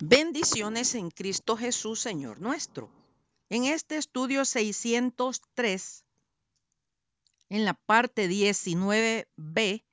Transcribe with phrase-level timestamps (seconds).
[0.00, 2.88] Bendiciones en Cristo Jesús, Señor nuestro.
[3.48, 6.04] En este estudio 603,
[7.48, 9.84] en la parte 19b,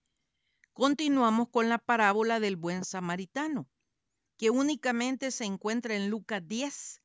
[0.73, 3.68] continuamos con la parábola del buen samaritano,
[4.37, 7.01] que únicamente se encuentra en Lucas 10,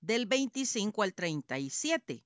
[0.00, 2.22] del 25 al 37.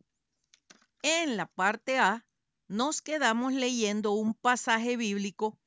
[1.01, 2.27] En la parte A,
[2.69, 5.59] nos quedamos leyendo un pasaje bíblico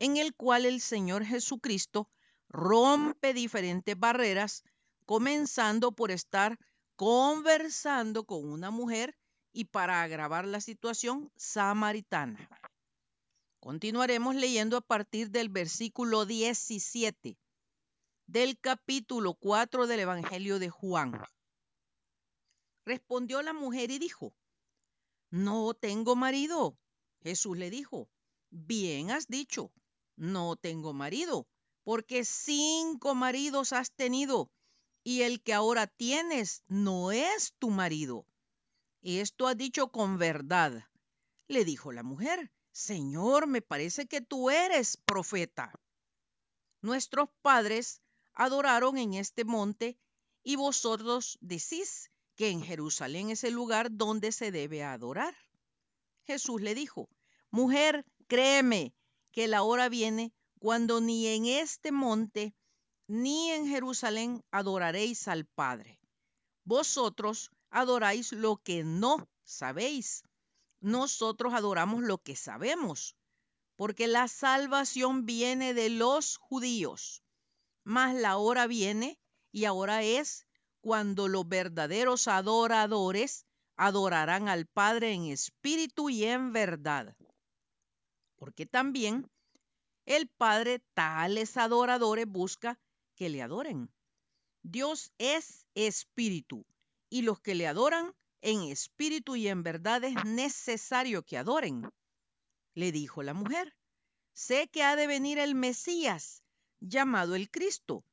[0.00, 2.10] en el cual el Señor Jesucristo
[2.48, 4.64] rompe diferentes barreras,
[5.04, 6.58] comenzando por estar
[6.96, 9.16] conversando con una mujer
[9.52, 12.48] y para agravar la situación samaritana.
[13.60, 17.38] Continuaremos leyendo a partir del versículo 17
[18.26, 21.12] del capítulo 4 del Evangelio de Juan.
[22.84, 24.34] Respondió la mujer y dijo,
[25.30, 26.78] no tengo marido.
[27.22, 28.08] Jesús le dijo,
[28.50, 29.72] bien has dicho,
[30.16, 31.46] no tengo marido
[31.86, 34.50] porque cinco maridos has tenido
[35.04, 38.26] y el que ahora tienes no es tu marido.
[39.02, 40.88] Esto has dicho con verdad.
[41.46, 45.72] Le dijo la mujer, Señor, me parece que tú eres profeta.
[46.80, 49.96] Nuestros padres adoraron en este monte
[50.42, 55.36] y vosotros decís que en Jerusalén es el lugar donde se debe adorar.
[56.24, 57.08] Jesús le dijo,
[57.52, 58.92] mujer, créeme
[59.30, 62.54] que la hora viene cuando ni en este monte
[63.08, 65.98] ni en Jerusalén adoraréis al Padre.
[66.64, 70.22] Vosotros adoráis lo que no sabéis.
[70.80, 73.16] Nosotros adoramos lo que sabemos,
[73.76, 77.22] porque la salvación viene de los judíos.
[77.84, 79.18] Mas la hora viene
[79.52, 80.46] y ahora es
[80.80, 87.14] cuando los verdaderos adoradores adorarán al Padre en espíritu y en verdad.
[88.36, 89.30] Porque también
[90.06, 92.78] el Padre tales adoradores busca
[93.16, 93.90] que le adoren.
[94.62, 96.64] Dios es espíritu
[97.10, 101.90] y los que le adoran en espíritu y en verdad es necesario que adoren.
[102.74, 103.74] Le dijo la mujer,
[104.32, 106.42] sé que ha de venir el Mesías,
[106.80, 108.04] llamado el Cristo.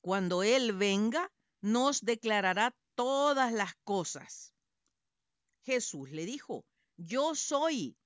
[0.00, 4.52] Cuando Él venga, nos declarará todas las cosas.
[5.62, 6.64] Jesús le dijo,
[6.96, 7.96] yo soy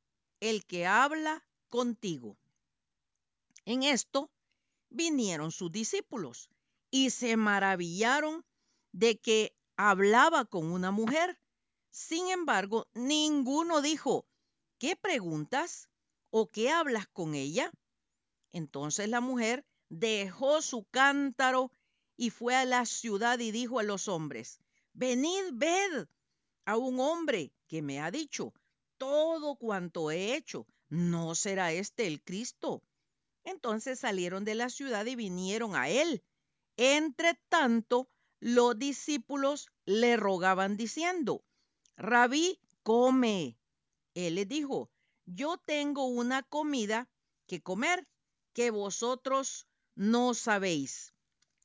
[0.40, 2.36] el que habla contigo.
[3.64, 4.30] En esto
[4.90, 6.50] vinieron sus discípulos
[6.90, 8.44] y se maravillaron
[8.92, 11.38] de que hablaba con una mujer.
[11.90, 14.26] Sin embargo, ninguno dijo,
[14.78, 15.88] ¿qué preguntas
[16.30, 17.70] o qué hablas con ella?
[18.52, 21.70] Entonces la mujer dejó su cántaro
[22.16, 24.58] y fue a la ciudad y dijo a los hombres,
[24.92, 26.08] venid, ved
[26.64, 28.52] a un hombre que me ha dicho,
[28.98, 32.82] todo cuanto he hecho, ¿no será este el Cristo?
[33.44, 36.22] Entonces salieron de la ciudad y vinieron a él.
[36.76, 38.08] Entre tanto,
[38.40, 41.44] los discípulos le rogaban diciendo,
[41.96, 43.58] Rabí, come.
[44.14, 44.90] Él les dijo,
[45.26, 47.08] yo tengo una comida
[47.46, 48.06] que comer
[48.52, 51.14] que vosotros no sabéis.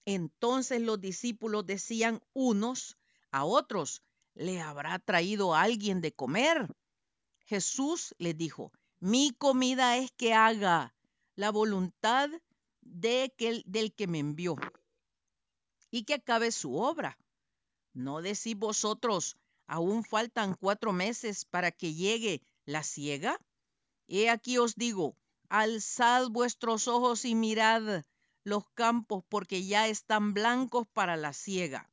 [0.05, 2.97] Entonces los discípulos decían unos
[3.31, 4.03] a otros,
[4.35, 6.67] ¿le habrá traído alguien de comer?
[7.45, 10.95] Jesús les dijo, mi comida es que haga
[11.38, 12.30] la voluntad
[12.81, 14.56] de que, del que me envió
[15.92, 17.18] y que acabe su obra.
[17.94, 19.38] ¿No decís vosotros,
[19.68, 23.40] aún faltan cuatro meses para que llegue la ciega?
[24.08, 25.16] He aquí os digo,
[25.48, 28.04] alzad vuestros ojos y mirad
[28.44, 31.88] los campos porque ya están blancos para la ciega.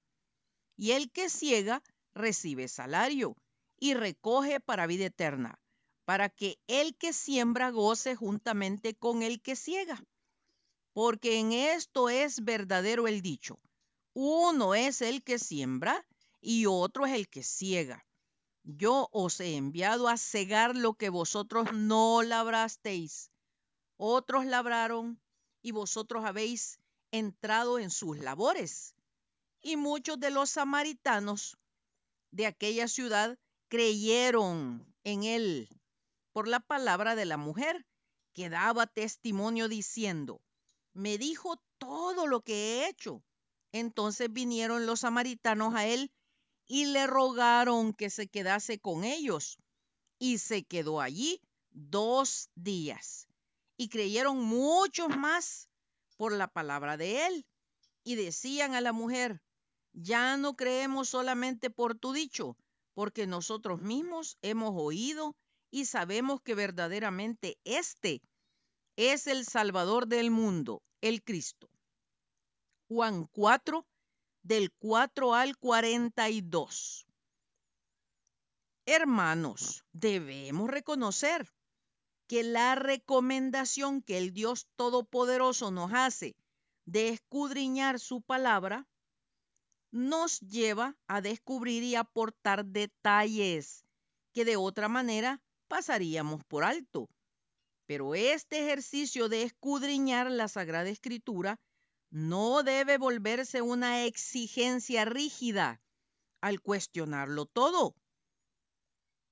[0.76, 1.82] Y el que ciega
[2.14, 3.36] recibe salario
[3.78, 5.60] y recoge para vida eterna
[6.04, 10.04] para que el que siembra goce juntamente con el que ciega.
[10.92, 13.58] Porque en esto es verdadero el dicho,
[14.12, 16.06] uno es el que siembra
[16.40, 18.06] y otro es el que ciega.
[18.62, 23.30] Yo os he enviado a cegar lo que vosotros no labrasteis.
[23.96, 25.20] Otros labraron
[25.62, 26.78] y vosotros habéis
[27.10, 28.94] entrado en sus labores.
[29.60, 31.56] Y muchos de los samaritanos
[32.30, 33.38] de aquella ciudad
[33.68, 35.68] creyeron en él
[36.34, 37.86] por la palabra de la mujer,
[38.32, 40.42] que daba testimonio diciendo,
[40.92, 43.22] me dijo todo lo que he hecho.
[43.70, 46.10] Entonces vinieron los samaritanos a él
[46.66, 49.58] y le rogaron que se quedase con ellos.
[50.18, 51.40] Y se quedó allí
[51.70, 53.28] dos días.
[53.76, 55.68] Y creyeron muchos más
[56.16, 57.46] por la palabra de él.
[58.02, 59.40] Y decían a la mujer,
[59.92, 62.56] ya no creemos solamente por tu dicho,
[62.92, 65.36] porque nosotros mismos hemos oído
[65.74, 68.22] y sabemos que verdaderamente este
[68.94, 71.68] es el Salvador del mundo, el Cristo.
[72.86, 73.84] Juan 4,
[74.44, 77.08] del 4 al 42.
[78.86, 81.52] Hermanos, debemos reconocer
[82.28, 86.36] que la recomendación que el Dios Todopoderoso nos hace
[86.84, 88.86] de escudriñar su palabra
[89.90, 93.84] nos lleva a descubrir y aportar detalles
[94.32, 97.08] que de otra manera pasaríamos por alto.
[97.86, 101.60] Pero este ejercicio de escudriñar la Sagrada Escritura
[102.10, 105.80] no debe volverse una exigencia rígida
[106.40, 107.96] al cuestionarlo todo.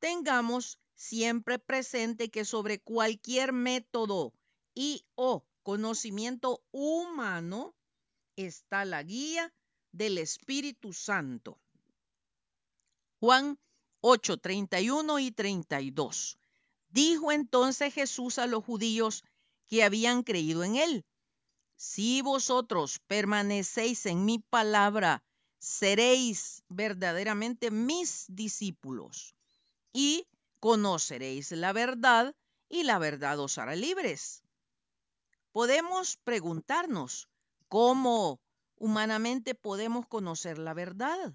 [0.01, 4.33] Tengamos siempre presente que sobre cualquier método
[4.75, 7.75] y o conocimiento humano
[8.37, 9.53] está la guía
[9.93, 11.61] del Espíritu Santo.
[13.21, 13.59] Juan
[14.03, 16.39] 8, 31 y 32.
[16.89, 19.25] Dijo entonces Jesús a los judíos
[19.69, 21.07] que habían creído en él,
[21.77, 25.25] si vosotros permanecéis en mi palabra,
[25.59, 29.35] seréis verdaderamente mis discípulos
[29.93, 30.27] y
[30.61, 32.35] conoceréis la verdad
[32.69, 34.43] y la verdad os hará libres.
[35.53, 37.29] Podemos preguntarnos
[37.69, 38.41] cómo
[38.77, 41.35] humanamente podemos conocer la verdad.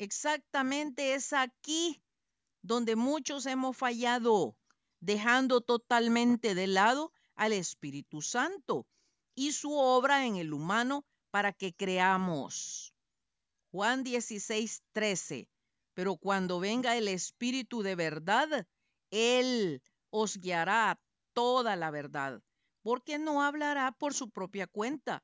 [0.00, 2.02] Exactamente es aquí
[2.62, 4.56] donde muchos hemos fallado,
[4.98, 8.86] dejando totalmente de lado al Espíritu Santo
[9.34, 12.94] y su obra en el humano para que creamos.
[13.72, 15.50] Juan 16, 13.
[15.92, 18.66] Pero cuando venga el Espíritu de verdad,
[19.10, 21.00] Él os guiará a
[21.34, 22.42] toda la verdad,
[22.80, 25.22] porque no hablará por su propia cuenta,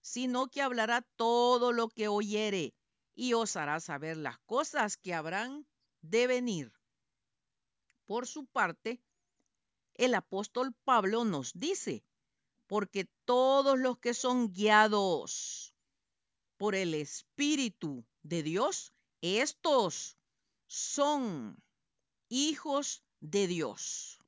[0.00, 2.74] sino que hablará todo lo que oyere
[3.20, 5.66] y os hará saber las cosas que habrán
[6.00, 6.72] de venir.
[8.06, 8.98] Por su parte,
[9.92, 12.02] el apóstol Pablo nos dice,
[12.66, 15.74] porque todos los que son guiados
[16.56, 20.16] por el Espíritu de Dios, estos
[20.66, 21.62] son
[22.30, 24.18] hijos de Dios.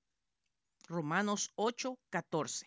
[0.87, 2.67] Romanos 8, 14.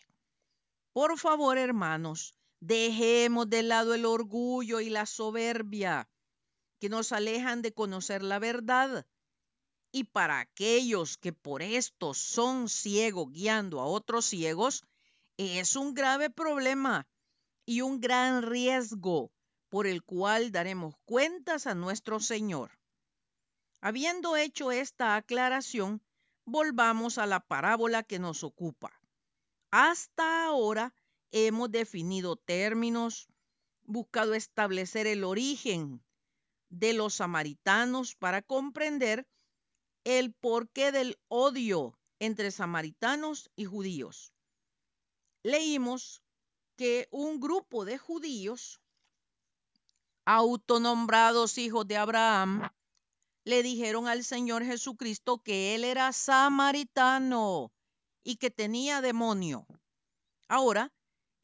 [0.92, 6.10] Por favor, hermanos, dejemos de lado el orgullo y la soberbia
[6.86, 9.08] que nos alejan de conocer la verdad.
[9.92, 14.86] Y para aquellos que por esto son ciegos guiando a otros ciegos,
[15.38, 17.08] es un grave problema
[17.66, 19.32] y un gran riesgo
[19.70, 22.78] por el cual daremos cuentas a nuestro Señor.
[23.82, 26.04] Habiendo hecho esta aclaración,
[26.46, 28.92] volvamos a la parábola que nos ocupa.
[29.72, 30.94] Hasta ahora
[31.32, 33.28] hemos definido términos,
[33.82, 36.06] buscado establecer el origen
[36.70, 39.28] de los samaritanos para comprender
[40.04, 44.34] el porqué del odio entre samaritanos y judíos.
[45.44, 46.22] Leímos
[46.76, 48.82] que un grupo de judíos
[50.26, 52.70] autonombrados hijos de Abraham
[53.44, 57.72] le dijeron al Señor Jesucristo que él era samaritano
[58.24, 59.68] y que tenía demonio.
[60.48, 60.92] Ahora,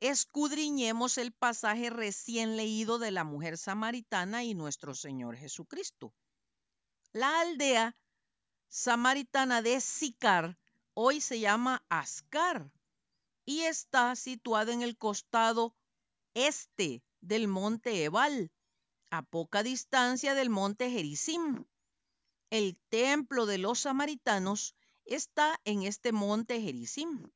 [0.01, 6.11] escudriñemos el pasaje recién leído de la mujer samaritana y nuestro Señor Jesucristo.
[7.13, 7.95] La aldea
[8.67, 10.57] samaritana de Sicar
[10.95, 12.71] hoy se llama Ascar
[13.45, 15.75] y está situada en el costado
[16.33, 18.51] este del monte Ebal,
[19.11, 21.65] a poca distancia del monte Gerizim.
[22.49, 27.29] El templo de los samaritanos está en este monte Gerizim.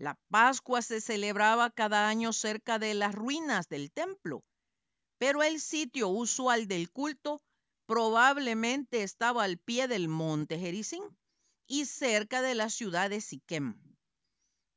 [0.00, 4.42] La Pascua se celebraba cada año cerca de las ruinas del templo,
[5.18, 7.42] pero el sitio usual del culto
[7.84, 11.04] probablemente estaba al pie del monte Gerizim
[11.66, 13.78] y cerca de la ciudad de Siquem.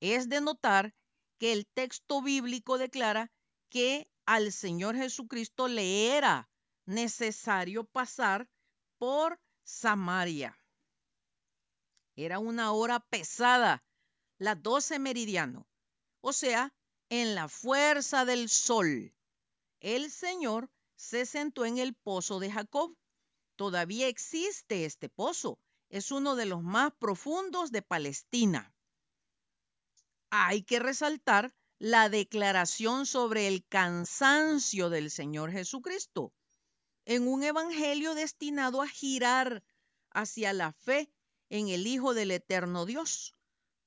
[0.02, 0.94] Es de notar
[1.40, 3.32] que el texto bíblico declara
[3.70, 6.50] que al Señor Jesucristo le era
[6.86, 8.50] necesario pasar
[8.98, 10.60] por Samaria.
[12.18, 13.86] Era una hora pesada,
[14.44, 15.66] las 12 meridiano,
[16.20, 16.74] o sea,
[17.08, 19.16] en la fuerza del sol.
[19.80, 22.94] El Señor se sentó en el pozo de Jacob.
[23.56, 25.60] Todavía existe este pozo.
[25.88, 28.74] Es uno de los más profundos de Palestina.
[30.30, 36.34] Hay que resaltar la declaración sobre el cansancio del Señor Jesucristo
[37.06, 39.64] en un evangelio destinado a girar
[40.10, 41.10] hacia la fe
[41.50, 43.36] en el Hijo del Eterno Dios,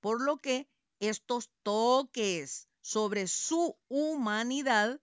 [0.07, 0.69] por lo que
[1.01, 5.01] estos toques sobre su humanidad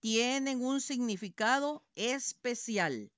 [0.00, 3.12] tienen un significado especial.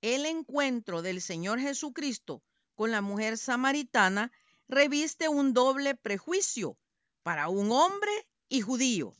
[0.00, 2.42] El encuentro del Señor Jesucristo
[2.74, 4.32] con la mujer samaritana
[4.66, 6.76] reviste un doble prejuicio
[7.22, 8.10] para un hombre
[8.48, 9.14] y judío.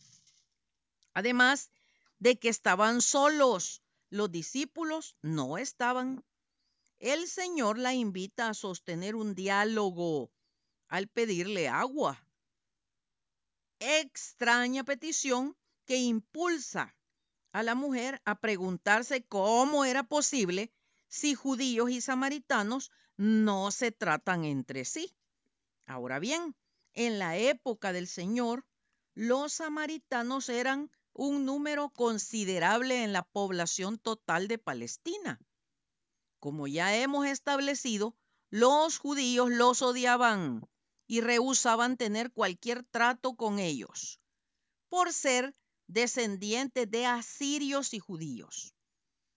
[1.14, 1.70] Además
[2.18, 6.24] de que estaban solos, los discípulos no estaban.
[6.98, 10.32] El Señor la invita a sostener un diálogo
[10.88, 12.24] al pedirle agua.
[13.78, 16.96] Extraña petición que impulsa
[17.52, 20.72] a la mujer a preguntarse cómo era posible
[21.08, 25.14] si judíos y samaritanos no se tratan entre sí.
[25.86, 26.54] Ahora bien,
[26.92, 28.66] en la época del Señor,
[29.14, 35.40] los samaritanos eran un número considerable en la población total de Palestina.
[36.40, 38.14] Como ya hemos establecido,
[38.50, 40.68] los judíos los odiaban
[41.06, 44.20] y rehusaban tener cualquier trato con ellos
[44.88, 45.54] por ser
[45.86, 48.74] descendientes de asirios y judíos.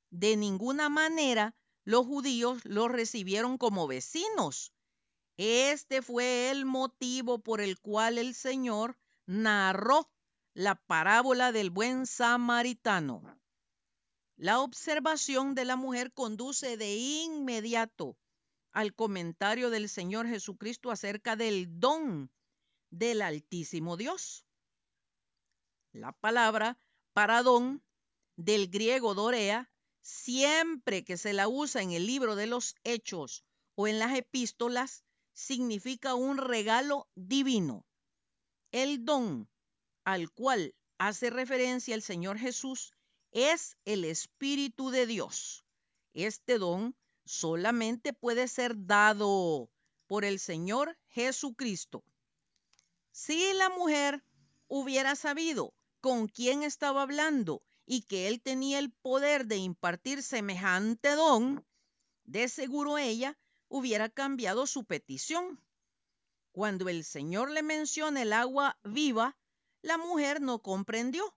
[0.09, 4.73] De ninguna manera los judíos los recibieron como vecinos.
[5.38, 10.09] Este fue el motivo por el cual el Señor narró
[10.53, 13.39] la parábola del buen samaritano.
[14.35, 18.17] La observación de la mujer conduce de inmediato
[18.71, 22.31] al comentario del Señor Jesucristo acerca del don
[22.91, 24.45] del Altísimo Dios.
[25.91, 26.77] La palabra
[27.13, 27.83] para don
[28.35, 29.71] del griego dorea,
[30.01, 33.43] siempre que se la usa en el libro de los hechos
[33.75, 37.85] o en las epístolas, significa un regalo divino.
[38.71, 39.49] El don
[40.03, 42.93] al cual hace referencia el Señor Jesús
[43.31, 45.65] es el Espíritu de Dios.
[46.13, 46.95] Este don
[47.29, 49.69] solamente puede ser dado
[50.07, 52.03] por el Señor Jesucristo.
[53.12, 54.24] Si la mujer
[54.67, 61.12] hubiera sabido con quién estaba hablando y que él tenía el poder de impartir semejante
[61.12, 61.63] don,
[62.24, 65.62] de seguro ella hubiera cambiado su petición.
[66.51, 69.38] Cuando el Señor le menciona el agua viva,
[69.83, 71.36] la mujer no comprendió,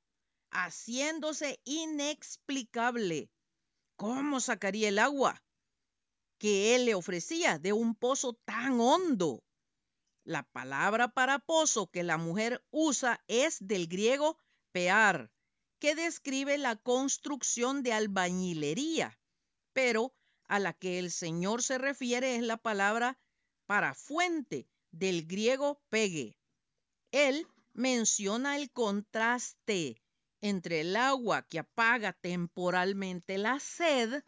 [0.51, 3.31] haciéndose inexplicable.
[3.97, 5.43] ¿Cómo sacaría el agua
[6.43, 9.45] que él le ofrecía de un pozo tan hondo?
[10.25, 14.37] La palabra para pozo que la mujer usa es del griego
[14.73, 15.31] pear,
[15.79, 19.21] que describe la construcción de albañilería,
[19.73, 20.17] pero
[20.49, 23.21] a la que el Señor se refiere es la palabra
[23.67, 26.37] para fuente, del griego pegue.
[27.13, 30.03] Él menciona el contraste
[30.41, 34.25] entre el agua que apaga temporalmente la sed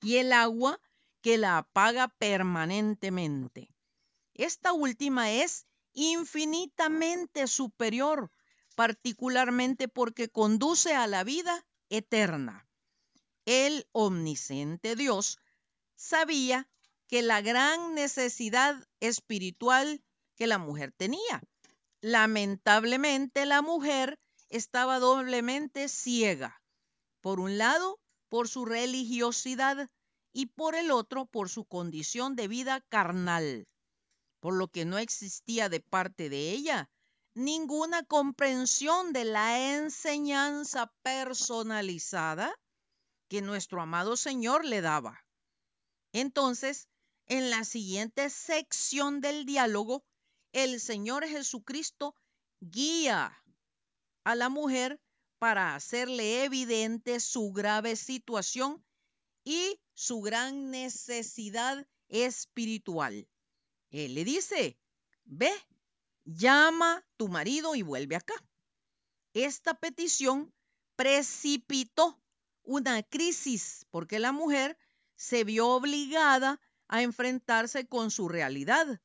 [0.00, 0.80] y el agua
[1.20, 3.74] que la apaga permanentemente.
[4.34, 8.30] Esta última es infinitamente superior,
[8.76, 12.68] particularmente porque conduce a la vida eterna.
[13.44, 15.38] El omnisciente Dios
[15.96, 16.68] sabía
[17.08, 20.04] que la gran necesidad espiritual
[20.36, 21.42] que la mujer tenía.
[22.00, 26.62] Lamentablemente la mujer estaba doblemente ciega.
[27.20, 29.90] Por un lado, por su religiosidad
[30.32, 33.66] y por el otro, por su condición de vida carnal,
[34.40, 36.90] por lo que no existía de parte de ella
[37.38, 42.52] ninguna comprensión de la enseñanza personalizada
[43.28, 45.24] que nuestro amado Señor le daba.
[46.12, 46.88] Entonces,
[47.26, 50.02] en la siguiente sección del diálogo,
[50.52, 52.16] el Señor Jesucristo
[52.60, 53.38] guía
[54.24, 55.00] a la mujer
[55.38, 58.84] para hacerle evidente su grave situación
[59.44, 63.28] y su gran necesidad espiritual.
[63.90, 64.78] Él le dice,
[65.24, 65.50] ve,
[66.24, 68.34] llama tu marido y vuelve acá.
[69.32, 70.52] Esta petición
[70.96, 72.20] precipitó
[72.62, 74.76] una crisis porque la mujer
[75.16, 79.00] se vio obligada a enfrentarse con su realidad.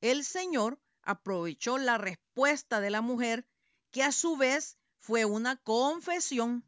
[0.00, 3.46] El Señor aprovechó la respuesta de la mujer,
[3.90, 6.64] que a su vez fue una confesión,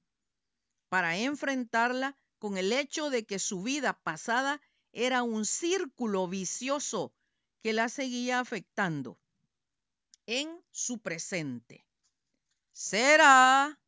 [0.91, 4.61] para enfrentarla con el hecho de que su vida pasada
[4.93, 7.15] era un círculo vicioso
[7.63, 9.19] que la seguía afectando
[10.27, 11.87] en su presente.
[12.73, 13.81] Será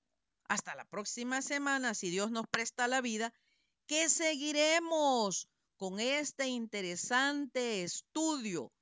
[0.44, 3.34] hasta la próxima semana, si Dios nos presta la vida,
[3.86, 8.72] que seguiremos con este interesante estudio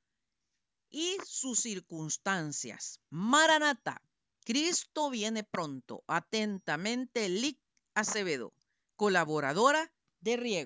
[0.90, 3.00] y sus circunstancias.
[3.11, 4.00] Maranata,
[4.47, 6.05] Cristo viene pronto.
[6.07, 7.59] Atentamente, Lic
[7.95, 8.55] Acevedo,
[8.95, 10.65] colaboradora de Riego.